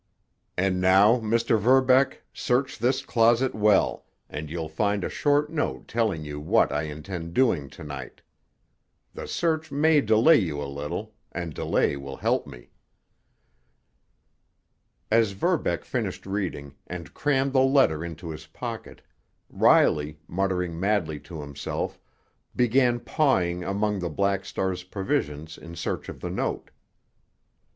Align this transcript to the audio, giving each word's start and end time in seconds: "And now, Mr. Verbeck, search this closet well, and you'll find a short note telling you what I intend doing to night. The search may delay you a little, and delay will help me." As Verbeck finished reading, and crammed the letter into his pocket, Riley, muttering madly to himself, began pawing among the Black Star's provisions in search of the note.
"And 0.57 0.81
now, 0.81 1.19
Mr. 1.19 1.59
Verbeck, 1.59 2.23
search 2.33 2.79
this 2.79 3.05
closet 3.05 3.53
well, 3.53 4.07
and 4.31 4.49
you'll 4.49 4.67
find 4.67 5.03
a 5.03 5.09
short 5.09 5.51
note 5.51 5.87
telling 5.87 6.25
you 6.25 6.39
what 6.39 6.71
I 6.71 6.85
intend 6.89 7.35
doing 7.35 7.69
to 7.69 7.83
night. 7.83 8.23
The 9.13 9.27
search 9.27 9.71
may 9.71 10.01
delay 10.01 10.37
you 10.39 10.59
a 10.59 10.65
little, 10.65 11.13
and 11.31 11.53
delay 11.53 11.97
will 11.97 12.17
help 12.17 12.47
me." 12.47 12.71
As 15.11 15.33
Verbeck 15.33 15.85
finished 15.85 16.25
reading, 16.25 16.73
and 16.87 17.13
crammed 17.13 17.53
the 17.53 17.61
letter 17.61 18.03
into 18.03 18.31
his 18.31 18.47
pocket, 18.47 19.03
Riley, 19.51 20.17
muttering 20.27 20.79
madly 20.79 21.19
to 21.19 21.41
himself, 21.41 21.99
began 22.55 22.99
pawing 23.01 23.63
among 23.63 23.99
the 23.99 24.09
Black 24.09 24.45
Star's 24.45 24.81
provisions 24.81 25.59
in 25.59 25.75
search 25.75 26.09
of 26.09 26.21
the 26.21 26.31
note. 26.31 26.71